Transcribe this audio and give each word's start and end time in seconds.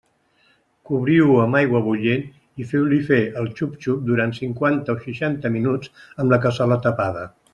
Cobriu-ho 0.89 1.35
amb 1.41 1.57
aigua 1.59 1.81
bullent 1.87 2.23
i 2.63 2.67
feu-li 2.71 2.99
fer 3.11 3.19
el 3.43 3.51
xup-xup 3.61 4.01
durant 4.09 4.35
cinquanta 4.39 4.97
o 4.97 5.05
seixanta 5.05 5.55
minuts, 5.59 5.93
amb 6.25 6.35
la 6.37 6.41
cassola 6.47 6.83
tapada. 6.87 7.27